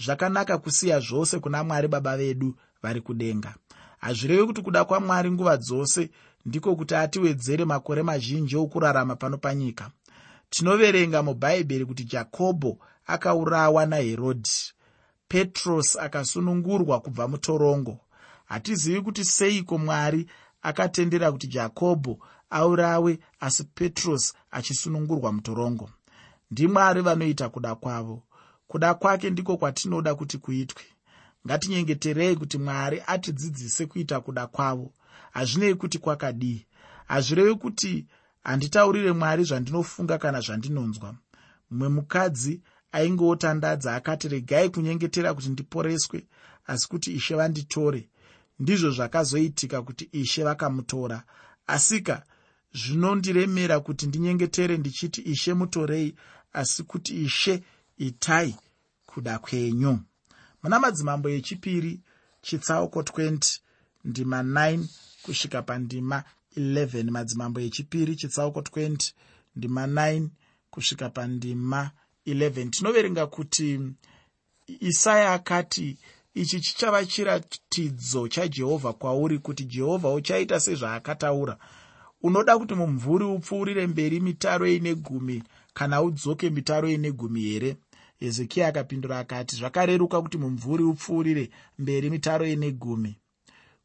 zvakanaka 0.03 0.57
kusiya 0.57 0.99
zvose 0.99 1.39
kuna 1.39 1.63
mwari 1.63 1.87
baba 1.87 2.17
vedu 2.17 2.55
vari 2.83 3.01
kudenga. 3.01 3.55
Hazvirevi 3.97 4.45
kuti 4.45 4.61
kuda 4.61 4.85
kwamwari 4.85 5.31
nguva 5.31 5.57
dzose 5.57 6.09
ndiko 6.45 6.75
kuti 6.75 6.95
atiwedzere 6.95 7.65
makore 7.65 8.03
mazhinji 8.03 8.55
okurarama 8.55 9.15
pano 9.15 9.37
panyika. 9.37 9.91
Tinoverenga 10.49 11.23
mubhaibheri 11.23 11.85
kuti 11.85 12.03
jakobho 12.03 12.77
akaurawa 13.07 13.85
naherodhi 13.85 14.73
petrosi 15.27 15.99
akasunungurwa 15.99 16.99
kubva 16.99 17.27
mutorongo. 17.27 17.99
Hatizivi 18.45 19.01
kuti 19.01 19.25
seiko 19.25 19.77
mwari 19.77 20.27
akatendera 20.61 21.31
kuti 21.31 21.47
jakobho 21.47 22.19
aurawe 22.49 23.19
asi 23.39 23.63
petrosi 23.63 24.33
achisunungurwa 24.51 25.31
mutorongo. 25.31 25.89
Ndimwari 26.51 27.01
vanoita 27.01 27.49
kuda 27.49 27.75
kwavo 27.75 28.23
kuda 28.69 28.93
kwake 28.93 29.29
ndiko 29.29 29.57
kwatinoda 29.57 30.15
kuti 30.15 30.37
kuitwe. 30.37 30.83
Ngatinyengeterei 31.47 32.35
kuti 32.35 32.57
mwari 32.57 33.03
atidzidzise 33.07 33.85
kuita 33.85 34.21
kuda 34.21 34.47
kwavo. 34.47 34.93
Hazvinei 35.31 35.75
kuti 35.75 35.99
kwakadii 35.99 36.65
hazvirevi 37.07 37.55
kuti 37.55 38.05
handitaurire 38.43 39.11
mwari 39.11 39.43
zvandinofunga 39.43 40.17
kana 40.17 40.41
zvandinonzwa. 40.41 41.15
Mumwe 41.71 41.89
mukadzi 41.89 42.61
aingeotandadza 42.91 43.95
akati 43.95 44.27
regai 44.27 44.69
kunyengetera 44.69 45.33
kuti 45.33 45.49
ndiporeswe 45.49 46.27
asi 46.67 46.87
kuti 46.87 47.13
ishe 47.13 47.35
vanditore. 47.35 48.09
Ndizvo 48.59 48.91
zvakazoitika 48.91 49.81
kuti 49.81 50.09
ishe 50.11 50.43
vakamutora. 50.43 51.23
Asika 51.67 52.23
zvinondiremera 52.73 53.79
kuti 53.79 54.07
ndinyengetere 54.07 54.77
ndichiti 54.77 55.21
ishe 55.21 55.53
mutorei 55.53 56.15
asi 56.53 56.83
kuti 56.83 57.23
ishe 57.23 57.63
itai 57.99 58.55
kuda 59.05 59.39
kwenyu. 59.39 59.99
Muna 60.63 60.79
madzimambo 60.79 61.29
echipiri 61.29 61.99
chitsauko 62.41 63.01
20 63.01 63.59
ndima 64.05 64.43
9 64.43 64.85
kusvika 65.23 65.61
pandima 65.61 66.23
11 66.57 67.11
madzimambo 67.11 67.59
echipiri 67.59 68.15
chitsauko 68.15 68.59
20 68.59 69.11
ndima 69.55 69.87
9 69.87 70.27
kusvika 70.71 71.09
pandima 71.09 71.91
11 72.27 72.69
tinoverenga 72.69 73.27
kuti 73.27 73.79
isaya 74.79 75.33
akati 75.33 75.97
ichi 76.33 76.61
chichava 76.61 77.05
chiratidzo 77.05 78.27
chajehovha 78.27 78.93
kwauri 78.93 79.39
kuti 79.39 79.63
jehovha 79.65 80.09
uchaita 80.13 80.59
sezvaakataura? 80.59 81.57
Unoda 82.21 82.57
kuti 82.57 82.73
mumvuri 82.75 83.25
upfuurire 83.25 83.87
mberi 83.87 84.19
mitaro 84.19 84.67
ine 84.67 84.95
gumi 84.95 85.43
kana 85.73 86.01
udzoke 86.01 86.49
mitaro 86.49 86.89
ine 86.89 87.11
gumi 87.11 87.41
here 87.41 87.77
hezekiya 88.19 88.67
akapindura 88.67 89.19
akati 89.19 89.55
zvakareruka 89.55 90.21
kuti 90.21 90.37
mumvuri 90.37 90.83
upfuurire 90.83 91.49
mberi 91.79 92.09
mitaro 92.09 92.47
ine 92.47 92.71
gumi. 92.71 93.17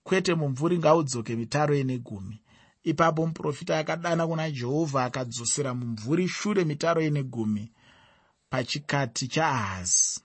Kwete 0.02 0.34
mumvuri 0.34 0.78
ngaudzoke 0.78 1.36
mitaro 1.36 1.74
ine 1.74 1.98
gumi. 1.98 2.40
Ipapo 2.82 3.26
muprofita 3.26 3.78
akadana 3.78 4.26
kuna 4.26 4.50
jehovha 4.50 5.04
akadzosera 5.04 5.74
mumvuri 5.74 6.28
shure 6.28 6.64
mitaro 6.64 7.02
ine 7.02 7.22
gumi 7.22 7.72
pachikati 8.50 9.28
chaahazi. 9.28 10.20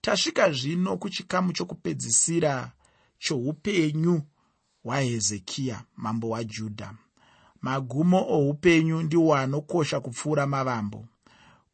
Tasvika 0.00 0.50
zvino 0.50 0.96
kuchikamu 0.96 1.52
chokupedzisira 1.52 2.72
choupenyu 3.18 4.22
hwahezekiya 4.84 5.84
mambo 5.96 6.28
wajudha 6.28 6.94
magumo 7.62 8.26
oupenyu 8.28 9.02
ndiwo 9.02 9.34
anokosha 9.34 10.00
kupfuura 10.00 10.46
mavambo 10.46 11.06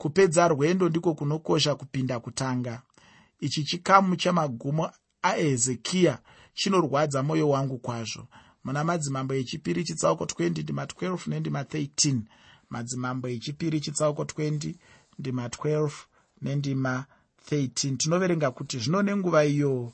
kupedza 0.00 0.48
rwendo 0.48 0.88
ndiko 0.88 1.14
kunokosha 1.14 1.74
kupinda 1.74 2.20
kutanga. 2.20 2.82
Ichi 3.40 3.64
chikamu 3.64 4.16
chamagumo 4.16 4.90
ahezekiya 5.22 6.18
chinorwadza 6.54 7.22
mwoyo 7.22 7.48
wangu 7.48 7.78
kwazvo. 7.78 8.28
Muna 8.64 8.84
madzimambo 8.84 9.34
echipiri 9.34 9.84
chitsauko 9.84 10.24
20 10.24 10.62
ndima 10.62 10.84
12 10.84 11.30
nendima 11.30 11.62
13 11.62 12.20
madzimambo 12.70 13.28
echipiri 13.28 13.80
chitsauko 13.80 14.22
20 14.22 14.74
ndima 15.18 15.48
12 15.48 15.90
nendima 16.42 17.04
13 17.50 17.96
tinoverenga 17.96 18.50
kuti 18.50 18.78
zvino 18.78 19.02
nenguva 19.02 19.44
iyo 19.44 19.92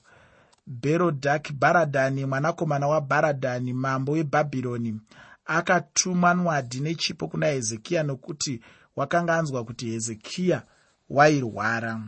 berodhaki 0.66 1.52
bharadhani 1.52 2.24
mwanakomana 2.26 2.86
wabharadhani 2.88 3.72
mambo 3.72 4.12
webhabhironi 4.12 5.00
akatuma 5.46 6.34
nwadhi 6.34 6.80
nechipo 6.80 7.28
kuna 7.28 7.46
hezekiya 7.46 8.02
nokuti 8.02 8.60
wakanga 8.96 9.36
anzwa 9.36 9.64
kuti 9.64 9.90
hezekiya 9.90 10.62
wairwara. 11.10 12.00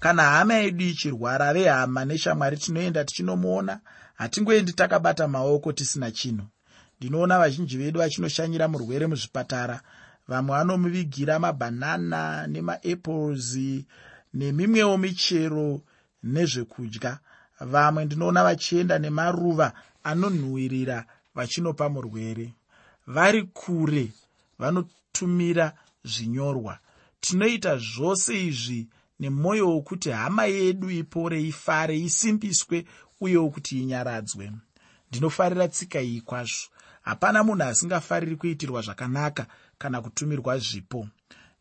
Kana 0.00 0.22
hama 0.22 0.54
yedu 0.54 0.84
ichirwara 0.84 1.52
vehama 1.52 2.04
neshamwari 2.04 2.56
tinoenda 2.56 3.04
tichinomuona. 3.04 3.80
Hatingoendi 4.14 4.72
takabata 4.72 5.28
maoko 5.28 5.72
tisina 5.72 6.10
chinhu. 6.10 6.46
Ndinoona 6.98 7.38
vazhinji 7.38 7.76
vedu 7.78 7.98
vachinoshanyira 8.00 8.68
murwere 8.68 9.06
muzvipatara. 9.06 9.80
Vamwe 10.28 10.56
vanomuvigira 10.56 11.38
mabhanana 11.38 12.46
nemaapples 12.46 13.58
nemimwewo 14.34 14.98
michero 14.98 15.80
nezvekudya. 16.22 17.18
Vamwe 17.60 18.04
ndinoona 18.04 18.44
vachienda 18.44 18.98
nemaruva 18.98 19.72
anonhuhwirira 20.04 21.04
vachinopa 21.34 21.88
murwere. 21.88 22.54
Vari 23.06 23.42
kure 23.42 24.12
vanotumira 24.62 25.66
zvinyorwa. 26.04 26.78
Tinoita 27.20 27.76
zvose 27.78 28.46
izvi 28.46 28.88
nemwoyo 29.20 29.68
wokuti 29.70 30.10
hama 30.10 30.44
yedu 30.44 30.90
ipore 30.90 31.42
ifare 31.42 31.98
isimbiswe 31.98 32.84
uyewo 33.20 33.50
kuti 33.50 33.80
inyaradzwe. 33.82 34.52
Ndinofarira 35.08 35.68
tsika 35.68 36.00
iyi 36.00 36.20
kwazvo. 36.20 36.66
Hapana 37.02 37.44
munhu 37.44 37.64
asingafariri 37.64 38.36
kuitirwa 38.36 38.82
zvakanaka 38.82 39.46
kana 39.78 40.02
kutumirwa 40.02 40.58
zvipo. 40.58 41.08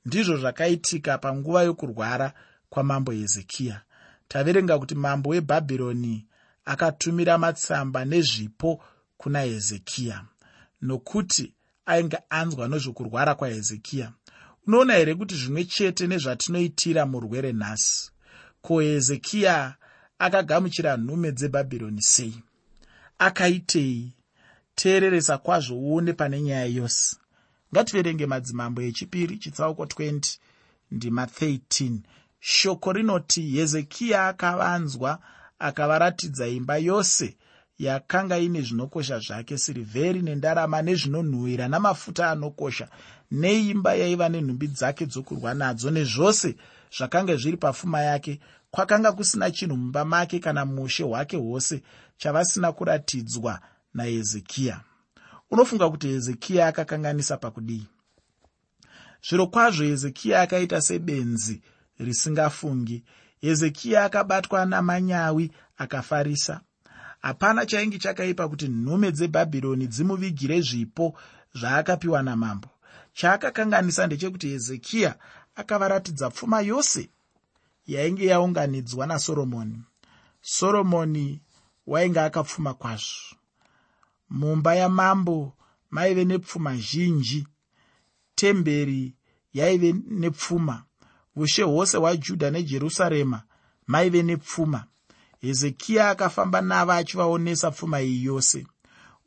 Ndizvo 0.05 0.38
zvakaitika 0.38 1.17
panguva 1.17 1.63
yokurwara 1.63 2.34
kwamambo 2.70 3.12
hezekiya. 3.12 3.81
Taverenga 4.27 4.79
kuti 4.79 4.96
mambo 4.96 5.29
webhabhironi 5.29 6.25
akatumira 6.65 7.38
matsamba 7.38 8.05
nezvipo 8.05 8.84
kuna 9.17 9.39
hezekiya. 9.41 10.25
Nokuti 10.81 11.53
ainge 11.91 12.17
anzwa 12.29 12.67
nezvokurwara 12.67 13.36
kwahezekiya. 13.36 14.07
Unoona 14.67 14.93
here 14.93 15.15
kuti 15.15 15.36
zvimwe 15.36 15.63
chete 15.65 16.07
nezvatinoitira 16.07 17.05
murwere 17.05 17.51
nhasi? 17.53 18.12
Ko 18.62 18.79
hezekiya 18.79 19.75
akagamuchira 20.19 20.98
nhume 20.98 21.31
dzebhabhironi 21.31 22.01
sei? 22.01 22.36
Akaitei? 23.19 24.13
Teereresa 24.75 25.38
kwazvo 25.38 25.75
uone 25.75 26.13
pane 26.13 26.41
nyaya 26.41 26.65
yose. 26.65 27.17
Ngativerenge 27.74 28.25
madzimambo 28.25 28.81
echipiri 28.81 29.38
chitsauko 29.38 29.83
20 29.83 30.38
ndima 30.91 31.25
13 31.25 31.98
shoko 32.39 32.93
rinoti 32.93 33.41
hezekiya 33.41 34.27
akavanzwa 34.27 35.19
akavaratidza 35.60 36.48
imba 36.48 36.77
yose 36.77 37.38
yakanga 37.81 38.38
ine 38.38 38.61
zvinokosha 38.61 39.19
zvake 39.19 39.57
sirivheri 39.57 40.21
nendarama 40.21 40.81
nezvinonhuhwira 40.81 41.67
namafuta 41.67 42.31
anokosha 42.31 42.88
neimba 43.31 43.93
yaiva 43.93 44.29
nenhumbi 44.29 44.67
dzake 44.67 45.05
dzokurwa 45.05 45.53
nadzo 45.53 45.91
nezvose 45.91 46.55
zvakanga 46.97 47.35
zviri 47.35 47.57
pafuma 47.57 48.01
yake 48.01 48.39
kwakanga 48.71 49.11
kusina 49.11 49.51
chinhu 49.51 49.77
mumba 49.77 50.05
make 50.05 50.39
kana 50.39 50.65
mushe 50.65 51.03
hwake 51.03 51.38
hwose 51.38 51.81
chavasina 52.17 52.71
kuratidzwa 52.71 53.59
nahezekiya. 53.93 54.81
Unofunga 55.51 55.89
kuti 55.89 56.07
hezekiya 56.07 56.67
akakanganisa 56.67 57.38
pakudii? 57.38 57.88
Zviro 59.29 59.47
kwazvo 59.47 59.83
hezekiya 59.83 60.41
akaita 60.41 60.81
sebenzi 60.81 61.61
risingafungi. 62.00 63.03
Hezekiya 63.41 64.03
akabatwa 64.05 64.65
namanyawi 64.65 65.51
akafarisa 65.77 66.61
hapana 67.22 67.66
chainge 67.66 67.98
chakaipa 68.00 68.48
kuti 68.50 68.68
nhume 68.68 69.12
dzebhabhironi 69.12 69.88
dzimuvigire 69.88 70.62
zvipo 70.62 71.14
zvaakapiwa 71.53 72.24
namambo. 72.24 72.70
Chaakakanganisa 73.14 74.07
ndechekuti 74.07 74.48
hezekiya 74.50 75.16
akavaratidza 75.55 76.29
pfuma 76.29 76.62
yose 76.62 77.10
yainge 77.88 78.25
yaunganidzwa 78.25 79.07
nasoromoni. 79.07 79.79
Soromoni 80.42 81.42
wainge 81.88 82.20
akapfuma 82.20 82.74
kwazvo. 82.74 83.36
Mumba 84.29 84.75
yamambo 84.75 85.53
maive 85.90 86.25
nepfuma 86.25 86.77
zhinji. 86.77 87.48
Temberi 88.36 89.14
yaive 89.53 89.96
nepfuma. 90.07 90.84
Ushe 91.36 91.64
hwose 91.64 91.98
hwajudha 91.98 92.51
nejerusarema 92.51 93.44
maive 93.88 94.24
nepfuma 94.24 94.86
hezekiya 95.41 96.09
akafamba 96.09 96.61
navo 96.61 96.91
achivaonesa 96.91 97.71
pfuma 97.71 98.01
iyi 98.01 98.23
yose. 98.23 98.67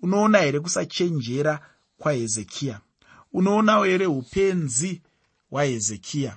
Unoona 0.03 0.39
here 0.39 0.61
kusachenjera 0.61 1.61
kwahezekiya? 1.99 2.81
Unoonawo 3.33 3.85
here 3.85 4.07
upenzi 4.07 5.03
hwahezekiya? 5.51 6.37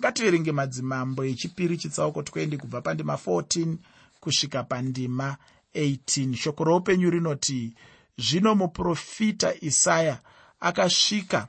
Ngativerenge 0.00 0.52
madzimambo 0.52 1.24
echipiri 1.24 1.76
chitsauko 1.76 2.20
20 2.20 2.56
kubva 2.56 2.80
pandima 2.80 3.14
14 3.14 3.76
kusvika 4.20 4.62
pandima 4.64 5.36
18 5.74 6.34
shoko 6.36 6.64
roupenyu 6.64 7.10
rinoti 7.10 7.74
zvino 8.18 8.54
muprofita 8.54 9.54
isaya 9.60 10.20
akasvika 10.60 11.48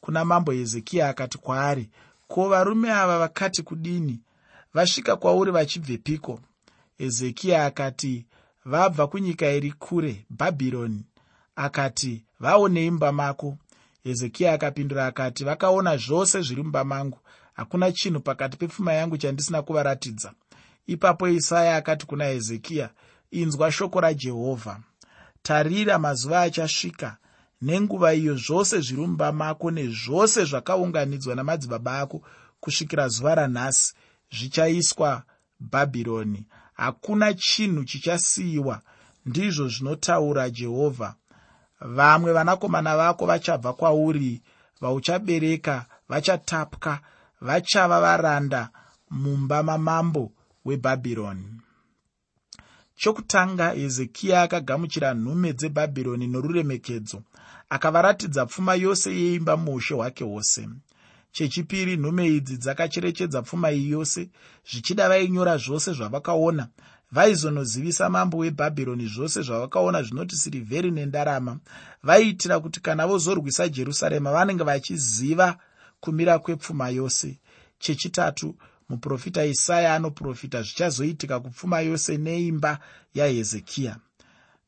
kuna 0.00 0.24
mambo 0.24 0.52
hezekiya 0.52 1.08
akati 1.08 1.38
kwaari 1.38 1.90
ko 2.28 2.48
varume 2.48 2.92
ava 2.92 3.18
vakati 3.18 3.62
kudini? 3.62 4.20
Vasvika 4.74 5.16
kwauri 5.16 5.50
vachibvepiko 5.52 6.40
hezekiya 7.02 7.64
akati 7.64 8.26
vabva 8.64 9.06
kunyika 9.06 9.52
iri 9.52 9.72
kure 9.72 10.26
bhabhironi. 10.30 11.04
Akati 11.56 12.24
vaonei 12.40 12.90
mumba 12.90 13.12
mako. 13.12 13.58
Hezekiya 14.04 14.52
akapindura 14.52 15.06
akati 15.06 15.44
vakaona 15.44 15.96
zvose 15.96 16.42
zviri 16.42 16.62
mumba 16.62 16.84
mangu. 16.84 17.18
Hakuna 17.54 17.92
chinhu 17.92 18.20
pakati 18.20 18.56
pepfuma 18.56 18.92
yangu 18.92 19.16
chandisina 19.16 19.62
kuvaratidza. 19.62 20.32
Ipapo 20.86 21.28
isaya 21.28 21.76
akati 21.76 22.06
kuna 22.06 22.24
hezekiya 22.24 22.90
inzwa 23.30 23.72
shoko 23.72 24.00
rajehovha. 24.00 24.80
Tarira 25.42 25.98
mazuva 25.98 26.42
achasvika. 26.42 27.16
Nenguva 27.62 28.14
iyo 28.14 28.36
zvose 28.36 28.80
zviri 28.80 29.00
mumba 29.00 29.32
mako 29.32 29.70
nezvose 29.70 30.44
zvakaunganidzwa 30.44 31.34
namadzibaba 31.34 31.98
ako 31.98 32.22
kusvikira 32.60 33.08
zuva 33.08 33.34
ranhasi 33.34 33.94
zvichaiswa 34.30 35.22
bhabhironi 35.60 36.46
hakuna 36.72 37.34
chinhu 37.34 37.84
chichasiyiwa 37.84 38.80
ndizvo 39.26 39.68
zvinotaura 39.68 40.50
jehovha. 40.50 41.14
Vamwe 41.80 42.32
vanakomana 42.32 42.96
vako 42.96 43.26
vachabva 43.26 43.72
kwauri 43.72 44.42
vauchabereka 44.80 45.86
vachatapwa 46.08 46.98
vachava 47.40 48.00
varanda 48.00 48.70
mumba 49.10 49.62
mamambo 49.62 50.32
webhabhironi. 50.64 51.60
Chokutanga 52.96 53.70
hezekiya 53.70 54.42
akagamuchira 54.42 55.14
nhume 55.14 55.52
dzebhabhironi 55.52 56.26
noruremekedzo 56.26 57.22
akavaratidza 57.74 58.46
pfuma 58.46 58.74
yose 58.74 59.08
yeimba 59.18 59.56
muushe 59.56 59.94
hwake 59.94 60.24
hwose 60.24 60.68
chechipiri 61.32 61.96
nhume 61.96 62.26
idzi 62.28 62.56
dzakacherechedza 62.56 63.42
pfuma 63.42 63.72
iyi 63.72 63.90
yose 63.90 64.28
zvichida 64.70 65.08
vainyora 65.08 65.56
zvose 65.56 65.92
zvavakaona. 65.92 66.68
Vaizonozivisa 67.12 68.08
mambo 68.10 68.36
webhabhironi 68.38 69.06
zvose 69.06 69.42
zvavakaona 69.42 70.02
zvinoti 70.02 70.36
sirivheri 70.36 70.90
nendarama. 70.90 71.58
Vaiitira 72.02 72.60
kuti 72.60 72.80
kana 72.80 73.06
vozorwisa 73.06 73.68
jerusarema 73.68 74.32
vanenge 74.32 74.64
vachiziva 74.64 75.58
kumira 76.00 76.38
kwepfuma 76.38 76.88
yose. 76.88 77.38
Chechitatu 77.78 78.54
muprofita 78.88 79.44
isaya 79.44 79.94
anoprofita 79.94 80.62
zvichazoitika 80.62 81.40
kupfuma 81.40 81.80
yose 81.80 82.16
neimba 82.16 82.78
yahezekiya. 83.14 83.96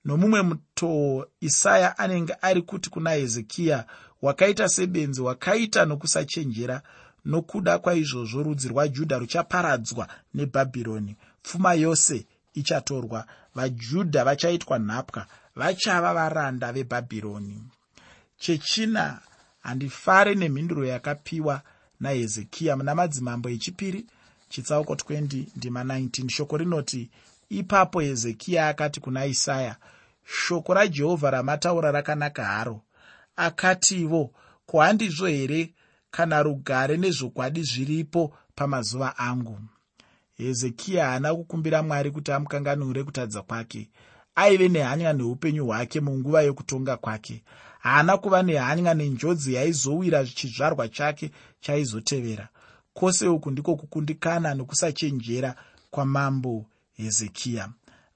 Nomumwe 0.04 0.42
mutoo 0.42 1.24
isaya 1.40 1.98
anenge 1.98 2.34
ari 2.42 2.62
kuti 2.62 2.90
kuna 2.90 3.10
hezekiya 3.10 3.86
wakaita 4.24 4.68
sebenzi 4.68 5.20
wakaita 5.22 5.84
nokusachenjera 5.84 6.82
nokuda 7.24 7.78
kwaizvozvo 7.78 8.42
rudzi 8.42 8.68
rwajudha 8.68 9.18
ruchaparadzwa 9.18 10.08
nebhabhironi. 10.34 11.16
Pfuma 11.42 11.74
yose 11.74 12.26
ichatorwa. 12.54 13.26
Vajudha 13.54 14.24
vachaitwa 14.24 14.78
nhapwa 14.78 15.26
vachava 15.56 16.14
varanda 16.14 16.72
vebhabhironi. 16.72 17.62
Chechina 18.38 19.20
handifare 19.62 20.34
nemhinduro 20.34 20.84
yakapiwa 20.86 21.62
nahezekiya 22.00 22.76
muna 22.76 22.94
madzimambo 22.94 23.48
echipiri 23.48 24.06
chitsauko 24.48 24.94
20 24.94 25.44
ndima 25.56 25.84
19 25.84 26.28
shoko 26.28 26.56
rinoti 26.56 27.10
ipapo 27.48 28.00
hezekiya 28.00 28.68
akati 28.68 29.00
kuna 29.00 29.26
isaya 29.26 29.76
shoko 30.24 30.74
rajehovha 30.74 31.30
ramataura 31.30 31.90
rakanaka 31.90 32.44
haro 32.44 32.80
akativo 33.36 34.30
ko 34.66 34.80
handizvo 34.80 35.26
here? 35.26 35.74
Kana 36.10 36.42
rugare 36.42 36.96
nezvokwadi 36.96 37.62
zviripo 37.62 38.32
pamazuva 38.54 39.18
angu. 39.18 39.58
Hezekiya 40.38 41.06
haana 41.06 41.34
kukumbira 41.34 41.82
mwari 41.82 42.10
kuti 42.10 42.32
amukanganure 42.32 43.04
kutadza 43.04 43.42
kwake. 43.42 43.90
Aive 44.34 44.68
nehanya 44.68 45.12
neupenyu 45.12 45.66
hwake 45.66 46.00
munguva 46.00 46.42
yokutonga 46.42 46.96
kwake. 46.96 47.42
Haana 47.78 48.16
kuva 48.16 48.42
nehanya 48.42 48.94
nenjodzi 48.94 49.54
yaizowira 49.54 50.24
chizvarwa 50.24 50.88
chake 50.88 51.30
chaizotevera. 51.60 52.48
Kwose 52.94 53.28
uku 53.28 53.50
ndiko 53.50 53.76
kukundikana 53.76 54.54
nokusachenjera 54.54 55.54
kwamambo 55.90 56.66
hezekiya. 56.96 57.68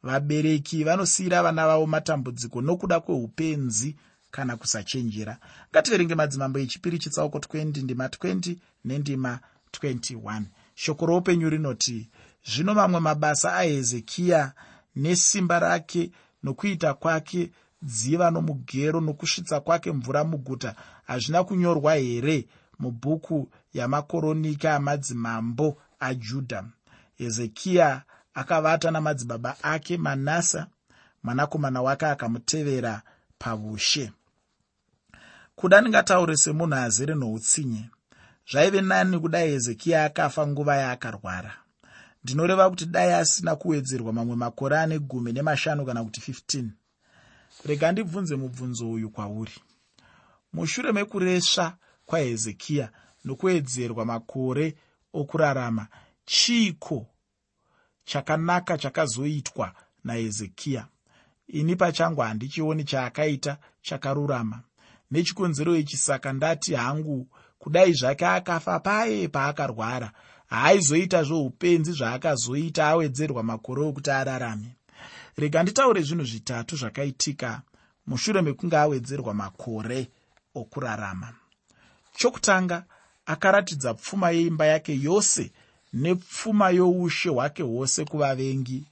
Vabereki 0.02 0.85
vanosiyira 0.85 1.42
vana 1.42 1.66
vavo 1.66 1.87
matambudziko 1.87 2.61
nokuda 2.61 3.00
kweupenzi 3.00 3.96
kana 4.30 4.56
kusachenjera. 4.56 5.38
Ngativerenge 5.70 6.14
madzimambo 6.14 6.58
echipiri 6.58 6.98
chitsauko 6.98 7.38
20 7.38 7.82
ndima 7.82 8.06
20 8.06 8.56
nendima 8.84 9.40
21 9.72 10.42
shoko 10.74 11.06
roupenyu 11.06 11.50
rinoti 11.50 12.08
zvino 12.44 12.74
mamwe 12.74 13.00
mabasa 13.00 13.54
ahezekiya 13.56 14.52
nesimba 14.96 15.58
rake 15.58 16.10
nokuita 16.42 16.94
kwake 16.94 17.50
dziva 17.82 18.30
nomugero 18.30 19.00
nokusvitsa 19.00 19.60
kwake 19.60 19.92
mvura 19.92 20.24
muguta 20.24 20.74
hazvina 21.06 21.44
kunyorwa 21.44 21.94
here 21.94 22.48
mubhuku 22.78 23.48
yamakoronika 23.72 24.74
amadzimambo 24.74 25.82
ajudha? 26.00 26.64
Hezekiya 27.18 28.02
akavata 28.34 28.90
namadzibaba 28.90 29.56
ake 29.62 29.96
manasa 29.96 30.66
mwanakomana 31.22 31.82
wake 31.82 32.06
akamutevera 32.06 33.02
paushe 33.38 34.12
kuda 35.58 35.80
ndingataure 35.80 36.36
semunhu 36.36 36.74
azere 36.74 37.14
noutsinye 37.14 37.84
zvaive 38.50 38.80
nani 38.80 39.18
kudai 39.18 39.50
hezekiya 39.50 40.04
akafa 40.04 40.46
nguva 40.46 40.76
yaakarwara? 40.76 41.52
Ndinoreva 42.24 42.70
kuti 42.70 42.86
dai 42.86 43.12
asina 43.12 43.56
kuwedzerwa 43.56 44.12
mamwe 44.12 44.36
makore 44.36 44.78
ane 44.78 44.98
gumi 44.98 45.32
nemashanu 45.32 45.86
kana 45.86 46.04
kuti 46.04 46.20
15 46.32 46.64
rega 47.66 47.92
ndibvunze 47.92 48.36
mubvunzo 48.36 48.90
uyu 48.90 49.10
kwauri. 49.10 49.52
Mushure 50.52 50.92
mekuresva 50.92 51.76
kwahezekiya 52.06 52.90
nokuwedzerwa 53.24 54.04
makore 54.04 54.76
okurarama 55.12 55.86
chiiko 56.24 57.06
chakanaka 58.04 58.78
chakazoitwa 58.78 59.74
nahezekiya? 60.04 60.86
Ini 61.48 61.76
pachangu 61.76 62.20
handichioni 62.20 62.84
chaakaita 62.84 63.56
chakarurama 63.82 64.62
nechikonzero 65.10 65.76
ichi 65.76 65.96
saka 65.96 66.32
ndati 66.32 66.74
hangu 66.74 67.26
kudai 67.58 67.92
zvake 67.92 68.26
akafa 68.26 68.80
paye 68.80 69.28
paakarwara. 69.28 70.12
Haaizoita 70.46 71.22
zvoupenzi 71.22 71.92
zvaakazoita 71.92 72.86
awedzerwa 72.88 73.42
makore 73.42 73.82
okuti 73.82 74.10
ararame. 74.10 74.76
Rega 75.36 75.62
nditaure 75.62 76.02
zvinhu 76.02 76.24
zvitatu 76.24 76.76
zvakaitika 76.76 77.62
mushure 78.06 78.42
mekunge 78.42 78.76
awedzerwa 78.76 79.34
makore 79.34 80.08
okurarama. 80.54 81.34
Chokutanga 82.16 82.84
akaratidza 83.26 83.94
pfuma 83.94 84.30
yeimba 84.30 84.66
yake 84.66 85.00
yose 85.00 85.52
nepfuma 85.92 86.70
youshe 86.70 87.28
hwake 87.28 87.62
hwose 87.62 88.04
kuvavengi. 88.04 88.84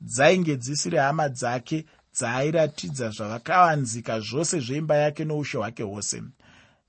Dzainge 0.00 0.56
dzisiri 0.56 0.96
hama 0.98 1.28
dzake 1.28 1.84
dzaairatidza 2.16 3.10
zvavakavanzika 3.10 4.20
zvose 4.20 4.60
zveimba 4.60 4.96
yake 4.96 5.24
noushe 5.24 5.58
hwake 5.58 5.82
hwose. 5.82 6.22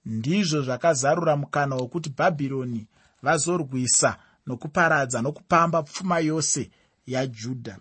Ndizvo 0.05 0.61
zvakazarura 0.61 1.35
mukana 1.35 1.75
wokuti 1.75 2.09
bhabhironi 2.09 2.87
vazorwisa 3.21 4.17
nokuparadza 4.47 5.21
nokupamba 5.21 5.83
pfuma 5.83 6.19
yose 6.19 6.71
yajudha. 7.07 7.77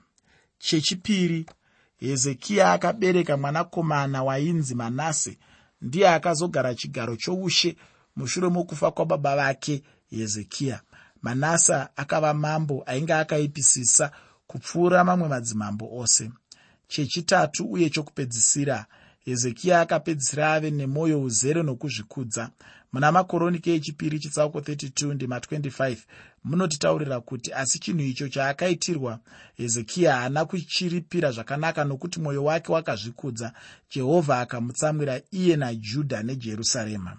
Chechipiri 0.58 1.46
hezekiya 1.96 2.72
akabereka 2.72 3.36
mwanakomana 3.36 4.22
wainzi 4.22 4.74
manase. 4.74 5.38
Ndiye 5.80 6.08
akazogara 6.08 6.74
chigaro 6.74 7.16
choushe 7.16 7.76
mushure 8.16 8.48
mokufa 8.48 8.90
kwababa 8.90 9.36
vake 9.36 9.82
hezekiya. 10.10 10.80
Manasa 11.22 11.88
akava 11.96 12.34
mambo 12.34 12.82
ainge 12.86 13.14
akaipisisa 13.14 14.10
kupfuura 14.46 15.04
mamwe 15.04 15.28
madzimambo 15.28 15.98
ose 15.98 16.30
chechitatu 16.88 17.64
uye 17.72 17.90
chokupedzisira 17.90 18.86
hezekiya 19.26 19.80
akapedzisira 19.80 20.52
ave 20.52 20.70
nemwoyo 20.70 21.22
uzere 21.22 21.62
nokuzvikudza. 21.62 22.50
Muna 22.92 23.12
makoroniki 23.12 23.70
echipiri 23.70 24.18
chitsauko 24.18 24.58
32 24.60 25.14
ndima 25.14 25.38
25 25.38 25.96
munotitaurira 26.44 27.20
kuti 27.20 27.52
asi 27.52 27.78
chinhu 27.78 28.00
icho 28.00 28.28
chaakaitirwa 28.28 29.18
hezekiya 29.54 30.16
haana 30.16 30.44
kuchiripira 30.44 31.30
zvakanaka 31.32 31.84
nokuti 31.84 32.20
mwoyo 32.20 32.44
wake 32.44 32.72
wakazvikudza. 32.72 33.52
Jehovha 33.94 34.40
akamutsamwira 34.40 35.20
iye 35.30 35.56
najudha 35.56 36.22
nejerusarema. 36.22 37.16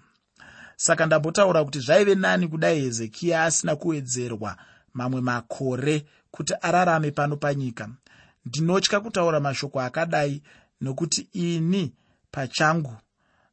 Saka 0.76 1.06
ndambotaura 1.06 1.64
kuti 1.64 1.80
zvaive 1.80 2.16
nani 2.16 2.48
kudai 2.48 2.82
hezekiya 2.82 3.44
asina 3.44 3.76
kuwedzerwa 3.76 4.58
mamwe 4.94 5.22
makore 5.22 6.06
kuti 6.32 6.54
ararame 6.62 7.12
pano 7.12 7.38
panyika 7.38 7.90
ndinotya 8.48 9.00
kutaura 9.00 9.40
mashoko 9.40 9.82
akadai 9.82 10.42
nokuti 10.82 11.22
ini 11.34 11.94
pachangu 12.32 12.96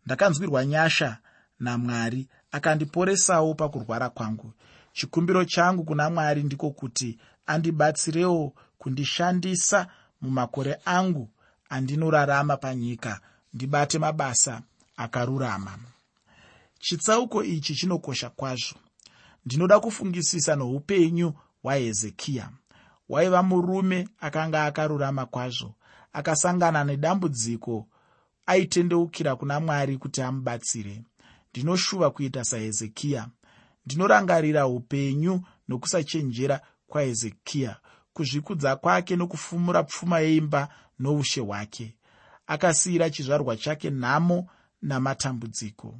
ndakanzwirwa 0.06 0.64
nyasha 0.66 1.18
namwari 1.60 2.28
akandiporesawo 2.52 3.54
pakurwara 3.54 4.08
kwangu. 4.10 4.52
Chikumbiro 4.92 5.44
changu 5.44 5.84
kuna 5.84 6.10
mwari 6.10 6.42
ndiko 6.42 6.70
kuti 6.70 7.18
andibatsirewo 7.46 8.52
kundishandisa 8.78 9.86
mumakore 10.20 10.76
angu 10.84 11.30
andinorarama 11.68 12.56
panyika 12.56 13.20
ndibate 13.54 13.98
mabasa 13.98 14.62
akarurama. 14.96 15.78
Chitsauko 16.78 17.44
ichi 17.44 17.74
chinokosha 17.74 18.30
kwazvo. 18.30 18.76
Ndinoda 19.46 19.80
kufungisisa 19.80 20.56
noupenyu 20.56 21.32
hwahezekiya 21.62 22.50
waiva 23.08 23.42
murume 23.42 24.08
akanga 24.20 24.64
akarurama 24.64 25.26
kwazvo 25.26 25.74
akasangana 26.12 26.84
nedambudziko 26.84 27.86
aitendeukira 28.46 29.36
kuna 29.36 29.60
mwari 29.60 29.98
kuti 29.98 30.22
amubatsire. 30.22 31.02
Ndinoshuva 31.50 32.10
kuita 32.10 32.44
sahezekiya. 32.44 33.28
Ndinorangarira 33.86 34.66
upenyu 34.66 35.40
nokusachenjera 35.68 36.60
kwahezekiya 36.86 37.76
kuzvikudza 38.12 38.76
kwake 38.76 39.16
nokufumura 39.16 39.82
pfuma 39.82 40.20
yeimba 40.20 40.68
noushe 40.98 41.40
hwake. 41.40 41.96
Akasiyira 42.46 43.10
chizvarwa 43.10 43.56
chake 43.56 43.90
nhamo 43.90 44.46
namatambudziko. 44.82 45.98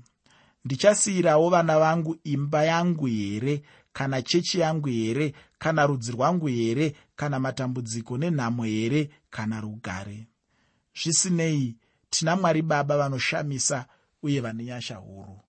Ndichasiyirawo 0.65 1.51
vana 1.51 1.79
vangu 1.79 2.17
imba 2.25 2.65
yangu 2.65 3.07
here 3.07 3.63
kana 3.93 4.23
chechi 4.23 4.61
yangu 4.61 4.89
here 4.89 5.35
kana 5.65 5.87
rudzi 5.87 6.13
rwangu 6.13 6.47
here 6.47 6.95
kana 7.17 7.41
matambudziko 7.41 8.19
nenhamo 8.19 8.65
here 8.65 9.11
kana 9.31 9.61
rugare? 9.61 10.27
Zvisinei 11.03 11.77
tina 12.11 12.37
mwari 12.37 12.63
baba 12.63 12.99
vanoshamisa 12.99 13.87
uye 14.23 14.41
vane 14.41 14.65
nyasha 14.65 14.97
huru 14.97 15.41